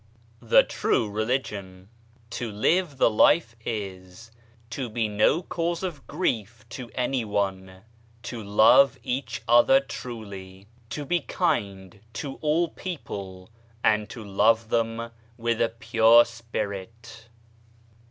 [0.41, 1.87] THE TRUE RELIGION"
[2.31, 4.31] To live the life is:"
[4.71, 7.83] To be no cause of grief to anyone,
[8.23, 13.51] to love each other truly." To be kind to all people,
[13.83, 17.27] and to love them with a pure spirit.